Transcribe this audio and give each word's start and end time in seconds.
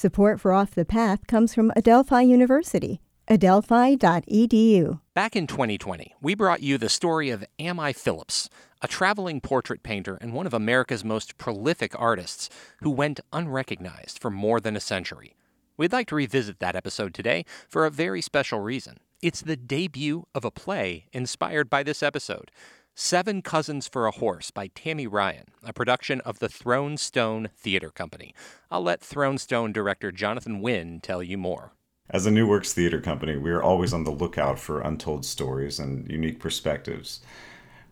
Support 0.00 0.40
for 0.40 0.54
Off 0.54 0.70
the 0.70 0.86
Path 0.86 1.26
comes 1.26 1.52
from 1.52 1.70
Adelphi 1.76 2.22
University, 2.22 3.02
adelphi.edu. 3.28 4.98
Back 5.12 5.36
in 5.36 5.46
2020, 5.46 6.14
we 6.22 6.34
brought 6.34 6.62
you 6.62 6.78
the 6.78 6.88
story 6.88 7.28
of 7.28 7.44
Ammi 7.58 7.94
Phillips, 7.94 8.48
a 8.80 8.88
traveling 8.88 9.42
portrait 9.42 9.82
painter 9.82 10.16
and 10.22 10.32
one 10.32 10.46
of 10.46 10.54
America's 10.54 11.04
most 11.04 11.36
prolific 11.36 11.92
artists 12.00 12.48
who 12.80 12.88
went 12.88 13.20
unrecognized 13.30 14.18
for 14.18 14.30
more 14.30 14.58
than 14.58 14.74
a 14.74 14.80
century. 14.80 15.36
We'd 15.76 15.92
like 15.92 16.06
to 16.06 16.14
revisit 16.14 16.60
that 16.60 16.76
episode 16.76 17.12
today 17.12 17.44
for 17.68 17.84
a 17.84 17.90
very 17.90 18.22
special 18.22 18.60
reason. 18.60 19.00
It's 19.20 19.42
the 19.42 19.54
debut 19.54 20.24
of 20.34 20.46
a 20.46 20.50
play 20.50 21.08
inspired 21.12 21.68
by 21.68 21.82
this 21.82 22.02
episode. 22.02 22.50
Seven 22.94 23.40
Cousins 23.40 23.88
for 23.88 24.06
a 24.06 24.10
Horse 24.10 24.50
by 24.50 24.68
Tammy 24.74 25.06
Ryan, 25.06 25.46
a 25.62 25.72
production 25.72 26.20
of 26.22 26.38
the 26.38 26.48
Thrown 26.48 26.96
Stone 26.96 27.48
Theater 27.56 27.90
Company. 27.90 28.34
I'll 28.70 28.82
let 28.82 29.00
Thrown 29.00 29.38
Stone 29.38 29.72
director 29.72 30.12
Jonathan 30.12 30.60
Winn 30.60 31.00
tell 31.00 31.22
you 31.22 31.38
more. 31.38 31.72
As 32.10 32.26
a 32.26 32.30
New 32.30 32.46
Works 32.46 32.74
Theater 32.74 33.00
Company, 33.00 33.36
we 33.36 33.50
are 33.50 33.62
always 33.62 33.92
on 33.92 34.04
the 34.04 34.10
lookout 34.10 34.58
for 34.58 34.80
untold 34.80 35.24
stories 35.24 35.78
and 35.78 36.10
unique 36.10 36.40
perspectives. 36.40 37.20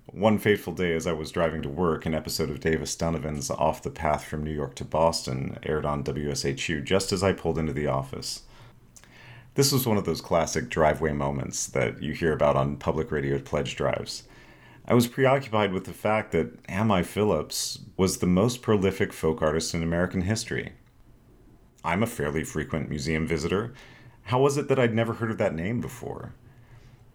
One 0.06 0.38
fateful 0.38 0.72
day 0.72 0.94
as 0.94 1.06
I 1.06 1.12
was 1.12 1.30
driving 1.30 1.62
to 1.62 1.68
work, 1.68 2.04
an 2.04 2.14
episode 2.14 2.50
of 2.50 2.60
Davis 2.60 2.96
Dunavant's 2.96 3.50
Off 3.50 3.82
the 3.82 3.90
Path 3.90 4.24
from 4.24 4.42
New 4.42 4.52
York 4.52 4.74
to 4.76 4.84
Boston 4.84 5.58
aired 5.62 5.86
on 5.86 6.02
WSHU 6.02 6.82
just 6.82 7.12
as 7.12 7.22
I 7.22 7.32
pulled 7.32 7.58
into 7.58 7.72
the 7.72 7.86
office. 7.86 8.42
This 9.54 9.72
was 9.72 9.86
one 9.86 9.96
of 9.96 10.04
those 10.04 10.20
classic 10.20 10.68
driveway 10.68 11.12
moments 11.12 11.66
that 11.66 12.02
you 12.02 12.12
hear 12.12 12.32
about 12.32 12.56
on 12.56 12.76
public 12.76 13.10
radio 13.10 13.38
pledge 13.38 13.76
drives. 13.76 14.24
I 14.90 14.94
was 14.94 15.06
preoccupied 15.06 15.74
with 15.74 15.84
the 15.84 15.92
fact 15.92 16.32
that 16.32 16.62
Ammi 16.66 17.04
Phillips 17.04 17.80
was 17.98 18.18
the 18.18 18.26
most 18.26 18.62
prolific 18.62 19.12
folk 19.12 19.42
artist 19.42 19.74
in 19.74 19.82
American 19.82 20.22
history. 20.22 20.72
I'm 21.84 22.02
a 22.02 22.06
fairly 22.06 22.42
frequent 22.42 22.88
museum 22.88 23.26
visitor. 23.26 23.74
How 24.22 24.40
was 24.40 24.56
it 24.56 24.68
that 24.68 24.78
I'd 24.78 24.94
never 24.94 25.12
heard 25.12 25.30
of 25.30 25.36
that 25.36 25.54
name 25.54 25.82
before? 25.82 26.32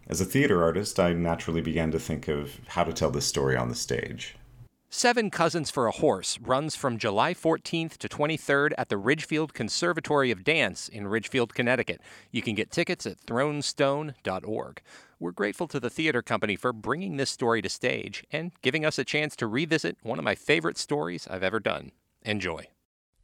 As 0.07 0.21
a 0.21 0.25
theater 0.25 0.61
artist, 0.61 0.99
I 0.99 1.13
naturally 1.13 1.61
began 1.61 1.89
to 1.89 1.99
think 1.99 2.27
of 2.27 2.59
how 2.67 2.83
to 2.83 2.93
tell 2.93 3.09
this 3.09 3.25
story 3.25 3.57
on 3.57 3.69
the 3.69 3.75
stage. 3.75 4.35
Seven 4.95 5.31
Cousins 5.31 5.71
for 5.71 5.87
a 5.87 5.91
Horse 5.91 6.37
runs 6.39 6.75
from 6.75 6.99
July 6.99 7.33
14th 7.33 7.97
to 7.97 8.07
23rd 8.07 8.73
at 8.77 8.89
the 8.89 8.97
Ridgefield 8.97 9.55
Conservatory 9.55 10.29
of 10.29 10.43
Dance 10.43 10.87
in 10.87 11.07
Ridgefield, 11.07 11.55
Connecticut. 11.55 11.99
You 12.29 12.43
can 12.43 12.53
get 12.53 12.69
tickets 12.69 13.07
at 13.07 13.17
thrownstone.org. 13.17 14.81
We're 15.19 15.31
grateful 15.31 15.67
to 15.69 15.79
the 15.79 15.89
theater 15.89 16.21
company 16.21 16.55
for 16.55 16.71
bringing 16.71 17.17
this 17.17 17.31
story 17.31 17.63
to 17.63 17.69
stage 17.69 18.23
and 18.31 18.51
giving 18.61 18.85
us 18.85 18.99
a 18.99 19.03
chance 19.03 19.35
to 19.37 19.47
revisit 19.47 19.97
one 20.03 20.19
of 20.19 20.25
my 20.25 20.35
favorite 20.35 20.77
stories 20.77 21.27
I've 21.27 21.41
ever 21.41 21.59
done. 21.59 21.91
Enjoy. 22.21 22.67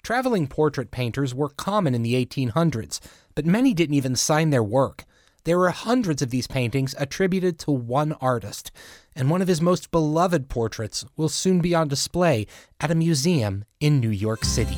Traveling 0.01 0.47
portrait 0.47 0.89
painters 0.89 1.35
were 1.35 1.49
common 1.49 1.93
in 1.93 2.01
the 2.01 2.15
1800s, 2.25 2.99
but 3.35 3.45
many 3.45 3.75
didn't 3.75 3.95
even 3.95 4.15
sign 4.15 4.49
their 4.49 4.63
work. 4.63 5.05
There 5.49 5.57
were 5.57 5.71
hundreds 5.71 6.21
of 6.21 6.29
these 6.29 6.45
paintings 6.45 6.93
attributed 6.99 7.57
to 7.61 7.71
one 7.71 8.13
artist, 8.21 8.71
and 9.15 9.31
one 9.31 9.41
of 9.41 9.47
his 9.47 9.61
most 9.61 9.89
beloved 9.89 10.47
portraits 10.47 11.03
will 11.17 11.27
soon 11.27 11.59
be 11.59 11.73
on 11.73 11.87
display 11.87 12.45
at 12.79 12.91
a 12.91 12.93
museum 12.93 13.65
in 13.79 13.99
New 13.99 14.11
York 14.11 14.45
City. 14.45 14.77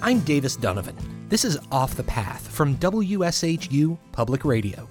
I'm 0.00 0.20
Davis 0.20 0.56
Dunavant. 0.56 0.96
This 1.28 1.44
is 1.44 1.58
Off 1.70 1.96
the 1.96 2.04
Path 2.04 2.48
from 2.48 2.78
WSHU 2.78 3.98
Public 4.12 4.46
Radio. 4.46 4.88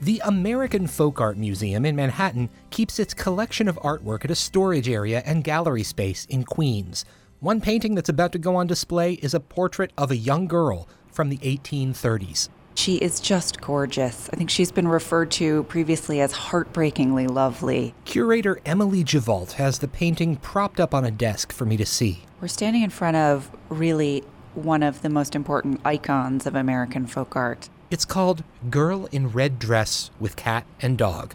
The 0.00 0.20
American 0.24 0.88
Folk 0.88 1.20
Art 1.20 1.36
Museum 1.36 1.86
in 1.86 1.94
Manhattan 1.94 2.50
keeps 2.70 2.98
its 2.98 3.14
collection 3.14 3.68
of 3.68 3.76
artwork 3.76 4.24
at 4.24 4.32
a 4.32 4.34
storage 4.34 4.88
area 4.88 5.22
and 5.24 5.44
gallery 5.44 5.84
space 5.84 6.24
in 6.24 6.42
Queens. 6.42 7.04
One 7.44 7.60
painting 7.60 7.94
that's 7.94 8.08
about 8.08 8.32
to 8.32 8.38
go 8.38 8.56
on 8.56 8.66
display 8.66 9.18
is 9.20 9.34
a 9.34 9.38
portrait 9.38 9.92
of 9.98 10.10
a 10.10 10.16
young 10.16 10.46
girl 10.46 10.88
from 11.12 11.28
the 11.28 11.36
1830s. 11.36 12.48
She 12.74 12.96
is 12.96 13.20
just 13.20 13.60
gorgeous. 13.60 14.30
I 14.32 14.36
think 14.36 14.48
she's 14.48 14.72
been 14.72 14.88
referred 14.88 15.30
to 15.32 15.64
previously 15.64 16.22
as 16.22 16.32
heartbreakingly 16.32 17.26
lovely. 17.26 17.94
Curator 18.06 18.60
Emelie 18.64 19.04
Gevalt 19.04 19.52
has 19.52 19.80
the 19.80 19.88
painting 19.88 20.36
propped 20.36 20.80
up 20.80 20.94
on 20.94 21.04
a 21.04 21.10
desk 21.10 21.52
for 21.52 21.66
me 21.66 21.76
to 21.76 21.84
see. 21.84 22.22
We're 22.40 22.48
standing 22.48 22.80
in 22.80 22.88
front 22.88 23.18
of 23.18 23.50
really 23.68 24.24
one 24.54 24.82
of 24.82 25.02
the 25.02 25.10
most 25.10 25.34
important 25.34 25.82
icons 25.84 26.46
of 26.46 26.54
American 26.54 27.06
folk 27.06 27.36
art. 27.36 27.68
It's 27.90 28.06
called 28.06 28.42
Girl 28.70 29.04
in 29.12 29.28
Red 29.28 29.58
Dress 29.58 30.10
with 30.18 30.36
Cat 30.36 30.64
and 30.80 30.96
Dog. 30.96 31.34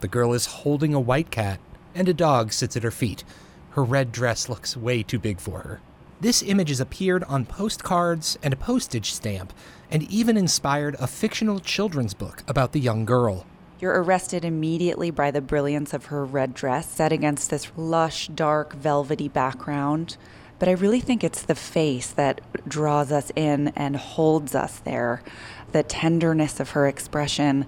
The 0.00 0.08
girl 0.08 0.32
is 0.32 0.46
holding 0.46 0.94
a 0.94 1.00
white 1.00 1.30
cat, 1.30 1.60
and 1.94 2.08
a 2.08 2.12
dog 2.12 2.52
sits 2.52 2.76
at 2.76 2.82
her 2.82 2.90
feet. 2.90 3.22
Her 3.74 3.82
red 3.82 4.12
dress 4.12 4.48
looks 4.48 4.76
way 4.76 5.02
too 5.02 5.18
big 5.18 5.40
for 5.40 5.58
her. 5.60 5.80
This 6.20 6.44
image 6.44 6.68
has 6.68 6.78
appeared 6.78 7.24
on 7.24 7.44
postcards 7.44 8.38
and 8.40 8.54
a 8.54 8.56
postage 8.56 9.12
stamp, 9.12 9.52
and 9.90 10.04
even 10.04 10.36
inspired 10.36 10.94
a 11.00 11.08
fictional 11.08 11.58
children's 11.58 12.14
book 12.14 12.44
about 12.46 12.70
the 12.70 12.78
young 12.78 13.04
girl. 13.04 13.46
You're 13.80 14.00
arrested 14.00 14.44
immediately 14.44 15.10
by 15.10 15.32
the 15.32 15.40
brilliance 15.40 15.92
of 15.92 16.06
her 16.06 16.24
red 16.24 16.54
dress 16.54 16.88
set 16.88 17.12
against 17.12 17.50
this 17.50 17.72
lush, 17.76 18.28
dark, 18.28 18.74
velvety 18.74 19.26
background. 19.26 20.16
But 20.58 20.68
I 20.68 20.72
really 20.72 21.00
think 21.00 21.24
it's 21.24 21.42
the 21.42 21.54
face 21.54 22.10
that 22.12 22.40
draws 22.68 23.12
us 23.12 23.32
in 23.36 23.68
and 23.76 23.96
holds 23.96 24.54
us 24.54 24.78
there. 24.80 25.22
The 25.72 25.82
tenderness 25.82 26.60
of 26.60 26.70
her 26.70 26.86
expression, 26.86 27.66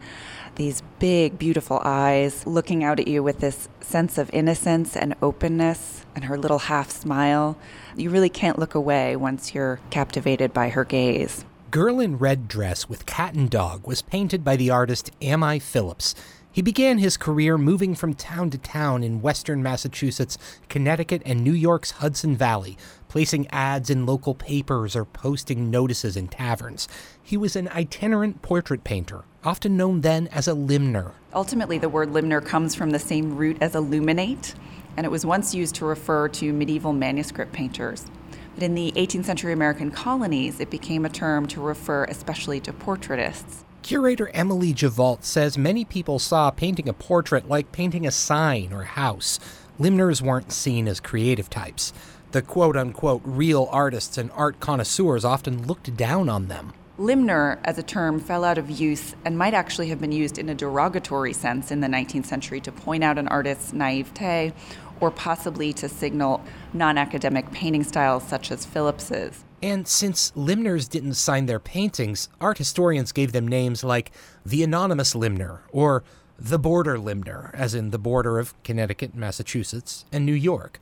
these 0.55 0.83
big, 0.99 1.39
beautiful 1.39 1.81
eyes 1.85 2.47
looking 2.47 2.85
out 2.85 3.01
at 3.01 3.09
you 3.09 3.23
with 3.23 3.41
this 3.41 3.69
sense 3.81 4.19
of 4.19 4.31
innocence 4.33 4.97
and 4.97 5.15
openness, 5.21 6.05
and 6.15 6.25
her 6.25 6.39
little 6.39 6.61
half 6.61 6.91
smile. 6.91 7.59
You 7.97 8.11
really 8.11 8.31
can't 8.31 8.59
look 8.59 8.75
away 8.75 9.17
once 9.17 9.55
you're 9.55 9.81
captivated 9.91 10.53
by 10.55 10.71
her 10.71 10.85
gaze. 10.85 11.45
Girl 11.71 12.01
in 12.01 12.17
Red 12.17 12.49
Dress 12.49 12.89
with 12.89 13.05
Cat 13.07 13.35
and 13.35 13.51
Dog 13.51 13.87
was 13.87 14.01
painted 14.01 14.45
by 14.45 14.57
the 14.57 14.71
artist 14.71 15.11
Ammi 15.21 15.61
Phillips. 15.61 16.15
He 16.56 16.62
began 16.62 16.97
his 16.97 17.19
career 17.19 17.59
moving 17.59 17.94
from 17.94 18.15
town 18.15 18.49
to 18.49 18.56
town 18.56 19.05
in 19.05 19.21
western 19.21 19.62
Massachusetts, 19.62 20.39
Connecticut, 20.71 21.21
and 21.27 21.44
New 21.44 21.53
York's 21.53 21.91
Hudson 21.91 22.34
Valley, 22.34 22.78
placing 23.09 23.47
ads 23.49 23.91
in 23.91 24.06
local 24.06 24.34
papers 24.34 24.97
or 24.97 25.05
posting 25.05 25.71
notices 25.71 26.16
in 26.16 26.28
taverns. 26.28 26.89
He 27.22 27.37
was 27.37 27.56
an 27.56 27.69
itinerant 27.69 28.41
portrait 28.41 28.84
painter, 28.84 29.25
often 29.45 29.77
known 29.77 30.00
then 30.00 30.28
as 30.28 30.49
a 30.49 30.55
limner. 30.55 31.12
Ultimately, 31.34 31.77
the 31.77 31.91
word 31.91 32.15
limner 32.15 32.41
comes 32.41 32.75
from 32.75 32.89
the 32.89 32.99
same 32.99 33.37
root 33.37 33.59
as 33.61 33.75
illuminate, 33.75 34.55
and 34.97 35.05
it 35.05 35.11
was 35.11 35.27
once 35.27 35.55
used 35.55 35.75
to 35.75 35.84
refer 35.84 36.27
to 36.28 36.55
medieval 36.55 36.95
manuscript 36.95 37.53
painters. 37.53 38.06
But 38.55 38.62
in 38.62 38.75
the 38.75 38.93
18th 38.97 39.27
century 39.27 39.53
American 39.53 39.91
colonies, 39.91 40.59
it 40.59 40.71
became 40.71 41.05
a 41.05 41.11
term 41.11 41.49
to 41.49 41.61
refer 41.61 42.05
especially 42.05 42.61
to 42.61 42.72
portraitists. 42.72 43.66
Curator 43.87 44.33
Emelie 44.35 44.75
Gevalt 44.75 45.23
says 45.23 45.57
many 45.57 45.85
people 45.85 46.19
saw 46.19 46.51
painting 46.51 46.89
a 46.89 46.93
portrait 46.93 47.49
like 47.49 47.71
painting 47.71 48.05
a 48.05 48.11
sign 48.11 48.73
or 48.73 48.83
house. 48.83 49.39
Limners 49.79 50.21
weren't 50.21 50.51
seen 50.51 50.89
as 50.89 50.99
creative 50.99 51.49
types. 51.49 51.93
The 52.33 52.43
quote 52.43 52.77
unquote 52.77 53.23
real 53.25 53.69
artists 53.71 54.19
and 54.19 54.33
art 54.33 54.59
connoisseurs 54.59 55.25
often 55.25 55.69
looked 55.69 55.97
down 55.97 56.29
on 56.29 56.49
them. 56.49 56.73
Limner 56.99 57.61
as 57.63 57.79
a 57.79 57.83
term 57.85 58.19
fell 58.19 58.43
out 58.43 58.59
of 58.59 58.69
use 58.69 59.15
and 59.25 59.39
might 59.39 59.55
actually 59.55 59.91
have 59.91 60.01
been 60.01 60.11
used 60.11 60.37
in 60.37 60.49
a 60.49 60.55
derogatory 60.57 61.33
sense 61.33 61.71
in 61.71 61.81
the 61.81 61.87
19th 61.87 62.27
century 62.27 62.61
to 62.63 62.73
point 62.73 63.05
out 63.05 63.19
an 63.19 63.29
artist's 63.29 63.73
naivete 63.73 64.53
or 64.99 65.13
possibly 65.13 65.73
to 65.75 65.89
signal 65.89 66.43
non 66.73 66.99
academic 66.99 67.53
painting 67.53 67.85
styles 67.85 68.25
such 68.27 68.51
as 68.51 68.67
Phillips's. 68.67 69.45
And 69.66 69.88
since 69.88 70.31
limners 70.37 70.88
didn't 70.88 71.15
sign 71.15 71.47
their 71.47 71.59
paintings, 71.59 72.28
art 72.41 72.59
historians 72.59 73.10
gave 73.10 73.32
them 73.32 73.49
names 73.49 73.82
like 73.82 74.12
the 74.44 74.62
Anonymous 74.62 75.12
Limner 75.16 75.62
or 75.72 76.04
the 76.38 76.56
Border 76.56 77.00
Limner, 77.00 77.50
as 77.53 77.75
in 77.75 77.91
the 77.91 77.99
border 77.99 78.38
of 78.38 78.54
Connecticut, 78.62 79.16
Massachusetts, 79.16 80.04
and 80.12 80.25
New 80.25 80.34
York. 80.34 80.78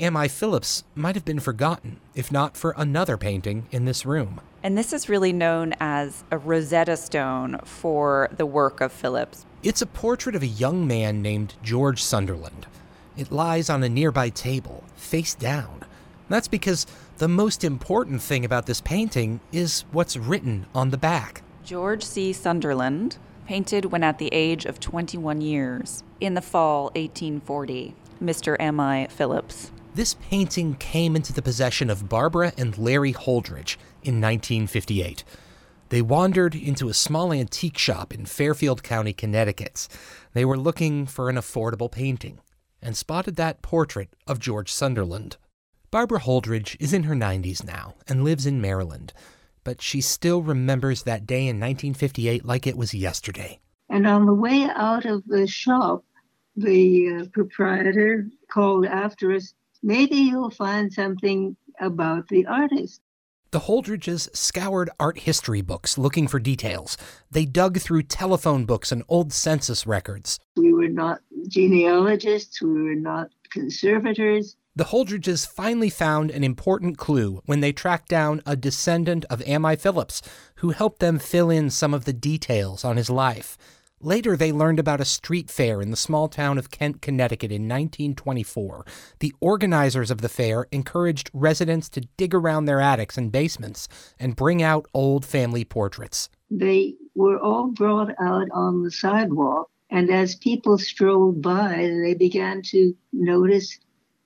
Ammi 0.00 0.28
Phillips 0.28 0.82
might 0.96 1.14
have 1.14 1.24
been 1.24 1.38
forgotten, 1.38 2.00
if 2.16 2.32
not 2.32 2.56
for 2.56 2.74
another 2.76 3.16
painting 3.16 3.68
in 3.70 3.84
this 3.84 4.04
room. 4.04 4.40
And 4.64 4.76
this 4.76 4.92
is 4.92 5.08
really 5.08 5.32
known 5.32 5.74
as 5.78 6.24
a 6.32 6.38
Rosetta 6.38 6.96
Stone 6.96 7.60
for 7.62 8.30
the 8.36 8.46
work 8.46 8.80
of 8.80 8.90
Phillips. 8.90 9.46
It's 9.62 9.82
a 9.82 9.86
portrait 9.86 10.34
of 10.34 10.42
a 10.42 10.48
young 10.48 10.88
man 10.88 11.22
named 11.22 11.54
George 11.62 12.02
Sunderland. 12.02 12.66
It 13.16 13.30
lies 13.30 13.70
on 13.70 13.84
a 13.84 13.88
nearby 13.88 14.30
table, 14.30 14.82
face 14.96 15.36
down. 15.36 15.84
That's 16.28 16.48
because 16.48 16.86
the 17.18 17.28
most 17.28 17.64
important 17.64 18.22
thing 18.22 18.44
about 18.44 18.66
this 18.66 18.80
painting 18.80 19.40
is 19.52 19.84
what's 19.92 20.16
written 20.16 20.66
on 20.74 20.90
the 20.90 20.98
back. 20.98 21.42
George 21.64 22.02
C. 22.04 22.32
Sunderland, 22.32 23.18
painted 23.46 23.86
when 23.86 24.02
at 24.02 24.18
the 24.18 24.28
age 24.32 24.64
of 24.66 24.80
21 24.80 25.40
years, 25.40 26.02
in 26.20 26.34
the 26.34 26.42
fall 26.42 26.84
1840. 26.96 27.94
Mr. 28.22 28.56
M.I. 28.58 29.06
Phillips. 29.10 29.70
This 29.94 30.14
painting 30.14 30.74
came 30.74 31.16
into 31.16 31.32
the 31.32 31.42
possession 31.42 31.88
of 31.90 32.08
Barbara 32.08 32.52
and 32.58 32.76
Larry 32.76 33.12
Holdridge 33.12 33.76
in 34.02 34.20
1958. 34.20 35.24
They 35.88 36.02
wandered 36.02 36.54
into 36.54 36.88
a 36.88 36.94
small 36.94 37.32
antique 37.32 37.78
shop 37.78 38.12
in 38.12 38.26
Fairfield 38.26 38.82
County, 38.82 39.12
Connecticut. 39.12 39.88
They 40.34 40.44
were 40.44 40.58
looking 40.58 41.06
for 41.06 41.30
an 41.30 41.36
affordable 41.36 41.90
painting. 41.90 42.40
and 42.82 42.96
spotted 42.96 43.36
that 43.36 43.60
portrait 43.62 44.08
of 44.26 44.38
George 44.38 44.72
Sunderland. 44.72 45.36
Barbara 45.90 46.20
Holdridge 46.20 46.76
is 46.78 46.92
in 46.92 47.04
her 47.04 47.14
90s 47.14 47.64
now 47.64 47.94
and 48.06 48.22
lives 48.22 48.44
in 48.44 48.60
Maryland, 48.60 49.14
but 49.64 49.80
she 49.80 50.02
still 50.02 50.42
remembers 50.42 51.04
that 51.04 51.26
day 51.26 51.46
in 51.46 51.58
1958 51.58 52.44
like 52.44 52.66
it 52.66 52.76
was 52.76 52.92
yesterday. 52.92 53.58
And 53.88 54.06
on 54.06 54.26
the 54.26 54.34
way 54.34 54.64
out 54.64 55.06
of 55.06 55.24
the 55.26 55.46
shop, 55.46 56.04
the 56.56 57.20
uh, 57.22 57.24
proprietor 57.32 58.28
called 58.52 58.84
after 58.84 59.32
us, 59.32 59.54
maybe 59.82 60.16
you'll 60.16 60.50
find 60.50 60.92
something 60.92 61.56
about 61.80 62.28
the 62.28 62.44
artist. 62.44 63.00
The 63.50 63.60
Holdridges 63.60 64.28
scoured 64.36 64.90
art 65.00 65.20
history 65.20 65.62
books 65.62 65.96
looking 65.96 66.28
for 66.28 66.38
details. 66.38 66.98
They 67.30 67.46
dug 67.46 67.78
through 67.78 68.02
telephone 68.02 68.66
books 68.66 68.92
and 68.92 69.02
old 69.08 69.32
census 69.32 69.86
records. 69.86 70.38
We 70.54 70.74
were 70.74 70.88
not 70.88 71.20
genealogists, 71.48 72.60
we 72.60 72.82
were 72.82 72.94
not 72.94 73.30
conservators. 73.50 74.57
The 74.78 74.94
Holdridges 74.94 75.44
finally 75.44 75.90
found 75.90 76.30
an 76.30 76.44
important 76.44 76.98
clue 76.98 77.42
when 77.46 77.58
they 77.58 77.72
tracked 77.72 78.08
down 78.08 78.42
a 78.46 78.54
descendant 78.54 79.24
of 79.28 79.40
Ammi 79.40 79.76
Phillips, 79.76 80.22
who 80.58 80.70
helped 80.70 81.00
them 81.00 81.18
fill 81.18 81.50
in 81.50 81.68
some 81.68 81.92
of 81.92 82.04
the 82.04 82.12
details 82.12 82.84
on 82.84 82.96
his 82.96 83.10
life. 83.10 83.58
Later, 84.00 84.36
they 84.36 84.52
learned 84.52 84.78
about 84.78 85.00
a 85.00 85.04
street 85.04 85.50
fair 85.50 85.82
in 85.82 85.90
the 85.90 85.96
small 85.96 86.28
town 86.28 86.58
of 86.58 86.70
Kent, 86.70 87.02
Connecticut 87.02 87.50
in 87.50 87.62
1924. 87.62 88.86
The 89.18 89.34
organizers 89.40 90.12
of 90.12 90.20
the 90.20 90.28
fair 90.28 90.68
encouraged 90.70 91.28
residents 91.32 91.88
to 91.88 92.02
dig 92.16 92.32
around 92.32 92.66
their 92.66 92.80
attics 92.80 93.18
and 93.18 93.32
basements 93.32 93.88
and 94.16 94.36
bring 94.36 94.62
out 94.62 94.86
old 94.94 95.26
family 95.26 95.64
portraits. 95.64 96.28
They 96.52 96.94
were 97.16 97.40
all 97.40 97.72
brought 97.72 98.12
out 98.20 98.46
on 98.52 98.84
the 98.84 98.92
sidewalk, 98.92 99.70
and 99.90 100.08
as 100.08 100.36
people 100.36 100.78
strolled 100.78 101.42
by, 101.42 101.90
they 102.00 102.14
began 102.14 102.62
to 102.66 102.94
notice 103.12 103.76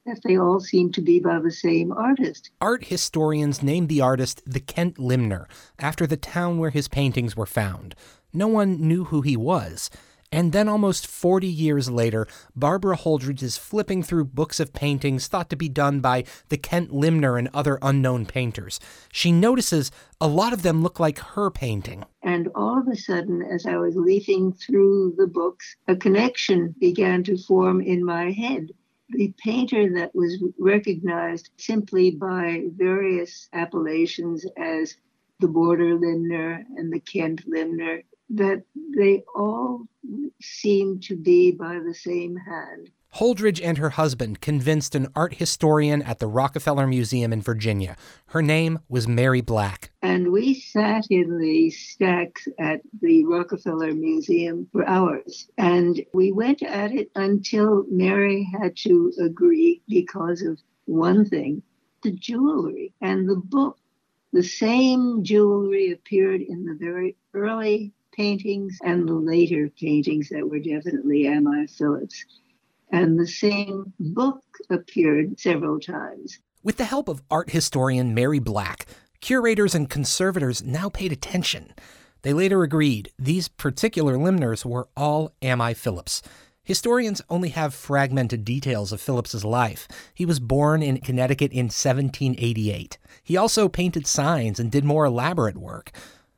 that 0.07 0.21
they 0.25 0.37
all 0.37 0.61
seem 0.61 0.91
to 0.93 1.01
be 1.01 1.21
by 1.21 1.39
the 1.39 1.51
same 1.51 1.93
artist. 1.93 2.51
Art 2.61 2.87
historians 2.87 3.63
named 3.63 3.89
the 3.89 4.01
artist 4.01 4.43
the 4.45 4.61
Kent 4.61 4.99
Limner, 4.99 5.47
after 5.79 6.07
the 6.07 6.17
town 6.17 6.59
where 6.59 6.71
his 6.71 6.89
paintings 6.89 7.37
were 7.37 7.47
found. 7.47 7.95
No 8.33 8.49
one 8.49 8.81
knew 8.81 9.05
who 9.05 9.21
he 9.21 9.37
was. 9.37 9.91
And 10.35 10.53
then, 10.53 10.67
almost 10.67 11.07
40 11.07 11.47
years 11.47 11.91
later, 11.91 12.27
Barbara 12.57 12.97
Holdridge 12.97 13.43
is 13.43 13.59
flipping 13.59 14.03
through 14.03 14.25
books 14.25 14.61
of 14.61 14.73
paintings 14.73 15.27
thought 15.27 15.51
to 15.51 15.57
be 15.57 15.69
done 15.69 16.01
by 16.01 16.25
the 16.49 16.57
Kent 16.57 16.91
Limner 16.91 17.37
and 17.37 17.51
other 17.53 17.79
unknown 17.83 18.25
painters. 18.25 18.81
She 19.13 19.31
notices 19.31 19.91
a 20.23 20.27
lot 20.27 20.55
of 20.55 20.63
them 20.63 20.83
look 20.83 20.99
like 20.99 21.19
her 21.19 21.51
painting. 21.51 22.05
And 22.23 22.49
all 22.55 22.79
of 22.79 22.89
a 22.89 22.97
sudden, 22.97 23.43
as 23.43 23.67
I 23.67 23.77
was 23.77 23.95
leafing 23.95 24.55
through 24.55 25.17
the 25.19 25.27
books, 25.27 25.77
a 25.87 25.95
connection 25.95 26.75
began 26.81 27.23
to 27.25 27.37
form 27.37 27.83
in 27.83 28.03
my 28.03 28.31
head. 28.31 28.71
The 29.13 29.35
painter 29.39 29.93
that 29.95 30.15
was 30.15 30.43
recognized 30.59 31.51
simply 31.59 32.13
by 32.13 32.65
various 32.75 33.49
appellations 33.53 34.47
as 34.57 34.97
the 35.41 35.49
Border 35.49 35.95
Limner 35.99 36.65
and 36.77 36.93
the 36.93 37.01
Kent 37.01 37.47
Limner 37.47 38.03
that 38.31 38.65
they 38.97 39.23
all 39.35 39.87
seem 40.41 41.01
to 41.01 41.17
be 41.17 41.53
by 41.53 41.79
the 41.81 41.95
same 41.95 42.37
hand. 42.37 42.91
Holdridge 43.17 43.61
and 43.63 43.77
her 43.77 43.91
husband 43.91 44.41
convinced 44.41 44.95
an 44.95 45.07
art 45.15 45.35
historian 45.35 46.01
at 46.01 46.19
the 46.19 46.27
Rockefeller 46.27 46.87
Museum 46.87 47.31
in 47.31 47.43
Virginia. 47.43 47.95
Her 48.29 48.41
name 48.41 48.79
was 48.89 49.07
Mary 49.07 49.43
Black. 49.43 49.91
And 50.01 50.33
we 50.33 50.55
sat 50.55 51.07
in 51.11 51.39
the 51.39 51.69
stacks 51.69 52.49
at 52.59 52.81
the 53.03 53.27
Rockefeller 53.27 53.93
Museum 53.93 54.67
for 54.73 54.89
hours. 54.89 55.47
And 55.59 56.03
we 56.15 56.33
went 56.33 56.63
at 56.63 56.93
it 56.93 57.11
until 57.15 57.85
Mary 57.91 58.49
had 58.59 58.77
to 58.79 59.13
agree 59.21 59.83
because 59.89 60.41
of 60.41 60.59
one 60.87 61.27
thing 61.27 61.63
the 62.03 62.13
jewelry 62.13 62.95
and 63.03 63.29
the 63.29 63.37
book. 63.37 63.77
The 64.33 64.43
same 64.43 65.23
jewelry 65.23 65.93
appeared 65.93 66.41
in 66.41 66.65
the 66.65 66.75
very 66.81 67.17
early 67.35 67.93
paintings 68.13 68.79
and 68.83 69.07
the 69.07 69.15
later 69.15 69.71
paintings 69.79 70.31
that 70.31 70.49
were 70.49 70.59
definitely 70.59 71.25
Ammi 71.25 71.71
Phillips. 71.71 72.25
And 72.93 73.19
the 73.19 73.27
same 73.27 73.93
book 73.99 74.45
appeared 74.71 75.41
several 75.41 75.81
times. 75.81 76.39
With 76.63 76.77
the 76.77 76.85
help 76.85 77.09
of 77.09 77.23
art 77.31 77.51
historian 77.51 78.15
Mary 78.15 78.39
Black, 78.39 78.87
curators 79.21 79.75
and 79.75 79.89
conservators 79.89 80.63
now 80.63 80.89
paid 80.89 81.11
attention. 81.11 81.73
They 82.23 82.33
later 82.33 82.63
agreed 82.63 83.11
these 83.19 83.49
particular 83.49 84.17
limners 84.17 84.65
were 84.65 84.89
all 84.97 85.33
Ammi 85.43 85.75
Phillips. 85.75 86.23
Historians 86.65 87.21
only 87.29 87.49
have 87.49 87.75
fragmented 87.75 88.45
details 88.45 88.93
of 88.93 89.01
Phillips's 89.01 89.45
life. 89.45 89.89
He 90.15 90.25
was 90.25 90.39
born 90.39 90.81
in 90.83 91.01
Connecticut 91.01 91.51
in 91.51 91.65
1788. 91.65 92.99
He 93.25 93.37
also 93.37 93.69
painted 93.69 94.07
signs 94.07 94.61
and 94.61 94.71
did 94.71 94.85
more 94.85 95.05
elaborate 95.05 95.57
work. 95.57 95.91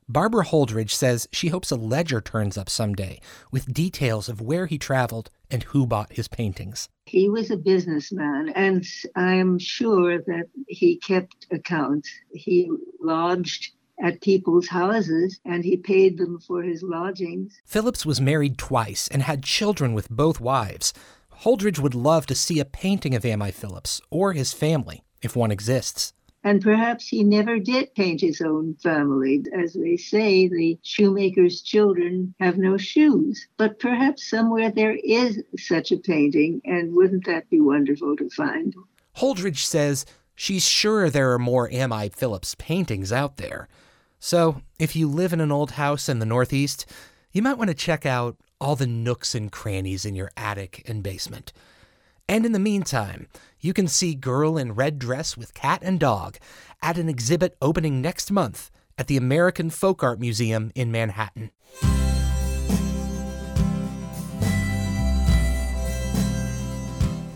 Barbara 0.09 0.45
Holdridge 0.45 0.91
says 0.91 1.27
she 1.33 1.49
hopes 1.49 1.71
a 1.71 1.77
ledger 1.77 2.21
turns 2.21 2.59
up 2.59 2.69
someday 2.69 3.21
with 3.51 3.73
details 3.73 4.29
of 4.29 4.41
where 4.41 4.67
he 4.67 4.77
traveled 4.77 5.31
and 5.51 5.63
who 5.63 5.87
bought 5.87 6.13
his 6.13 6.29
paintings. 6.29 6.91
He 7.07 7.31
was 7.31 7.51
a 7.51 7.57
businessman, 7.57 8.51
and 8.51 8.85
I'm 9.17 9.59
sure 9.59 10.19
that 10.19 10.49
he 10.69 10.99
kept 10.99 11.47
accounts. 11.51 12.11
He 12.33 12.71
lodged 13.01 13.73
at 14.03 14.21
people's 14.21 14.69
houses 14.69 15.41
and 15.45 15.65
he 15.65 15.77
paid 15.77 16.19
them 16.19 16.39
for 16.41 16.63
his 16.63 16.83
lodgings. 16.83 17.59
Phillips 17.65 18.05
was 18.05 18.21
married 18.21 18.59
twice 18.59 19.09
and 19.09 19.23
had 19.23 19.43
children 19.43 19.95
with 19.95 20.11
both 20.11 20.41
wives. 20.41 20.93
Holdridge 21.43 21.79
would 21.79 21.95
love 21.95 22.27
to 22.27 22.35
see 22.35 22.59
a 22.61 22.65
painting 22.65 23.15
of 23.15 23.23
Ammi 23.23 23.53
Phillips 23.53 24.01
or 24.11 24.33
his 24.33 24.53
family, 24.53 25.03
if 25.23 25.37
one 25.37 25.51
exists. 25.51 26.13
And 26.45 26.61
perhaps 26.63 27.09
he 27.09 27.25
never 27.25 27.59
did 27.59 27.95
paint 27.95 28.21
his 28.21 28.43
own 28.43 28.75
family. 28.75 29.43
As 29.59 29.73
they 29.73 29.97
say, 29.97 30.47
the 30.47 30.79
shoemaker's 30.83 31.63
children 31.63 32.35
have 32.39 32.59
no 32.59 32.77
shoes. 32.77 33.49
But 33.57 33.79
perhaps 33.79 34.29
somewhere 34.29 34.71
there 34.71 34.97
is 35.03 35.43
such 35.59 35.91
a 35.91 35.97
painting, 35.97 36.61
and 36.67 36.95
wouldn't 36.95 37.25
that 37.25 37.49
be 37.49 37.61
wonderful 37.61 38.15
to 38.17 38.29
find? 38.29 38.75
Holdridge 39.17 39.65
says 39.65 40.05
she's 40.35 40.67
sure 40.67 41.09
there 41.09 41.33
are 41.33 41.39
more 41.39 41.71
Ammi 41.71 42.15
Phillips 42.15 42.55
paintings 42.57 43.11
out 43.11 43.39
there. 43.39 43.67
So, 44.19 44.61
if 44.79 44.95
you 44.95 45.09
live 45.09 45.33
in 45.33 45.41
an 45.41 45.53
old 45.53 45.73
house 45.73 46.09
in 46.09 46.19
the 46.19 46.27
Northeast, 46.27 46.87
you 47.33 47.43
might 47.43 47.59
want 47.59 47.69
to 47.69 47.75
check 47.75 48.05
out 48.05 48.37
all 48.61 48.77
the 48.77 48.87
nooks 48.87 49.35
and 49.35 49.51
crannies 49.51 50.05
in 50.05 50.15
your 50.15 50.31
attic 50.37 50.83
and 50.87 51.03
basement. 51.03 51.53
And 52.29 52.47
in 52.47 52.53
the 52.53 52.59
meantime, 52.59 53.29
you 53.61 53.75
can 53.75 53.87
see 53.87 54.15
Girl 54.15 54.57
in 54.57 54.75
Red 54.75 54.99
Dress 54.99 55.37
with 55.37 55.53
Cat 55.53 55.81
and 55.83 56.01
Dog 56.01 56.39
at 56.81 56.97
an 56.97 57.09
exhibit 57.09 57.55
opening 57.61 58.01
next 58.01 58.31
month 58.31 58.71
at 58.97 59.09
the 59.09 59.19
American 59.19 59.69
Folk 59.69 60.03
Art 60.03 60.19
Museum 60.19 60.73
in 60.75 60.91
Manhattan. 60.91 61.51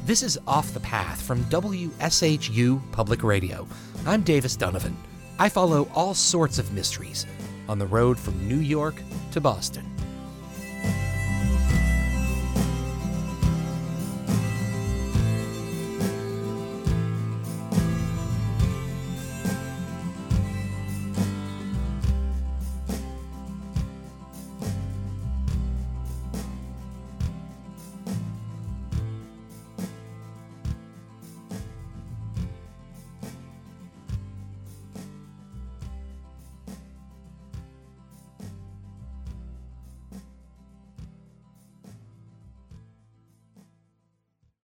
This 0.07 0.23
is 0.23 0.39
Off 0.47 0.73
the 0.73 0.81
Path 0.81 1.21
from 1.21 1.45
WSHU 1.45 2.81
Public 2.93 3.23
Radio. 3.23 3.69
I'm 4.07 4.23
Davis 4.23 4.57
Dunavant. 4.57 4.97
I 5.39 5.51
follow 5.51 5.87
all 5.95 6.15
sorts 6.15 6.59
of 6.59 6.73
mysteries 6.73 7.27
on 7.69 7.79
the 7.79 7.87
road 7.87 8.19
from 8.19 8.49
New 8.49 8.57
York 8.57 9.03
to 9.33 9.41
Boston. 9.43 9.88